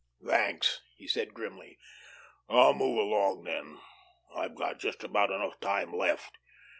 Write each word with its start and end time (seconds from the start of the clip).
"Thanks!" 0.25 0.81
he 0.97 1.07
said 1.07 1.35
grimly. 1.35 1.77
"I'll 2.49 2.73
move 2.73 2.97
along 2.97 3.43
then; 3.43 3.79
I've 4.33 4.55
got 4.55 4.79
just 4.79 5.03
about 5.03 5.29
enough 5.29 5.59
time 5.59 5.95
left. 5.95 6.39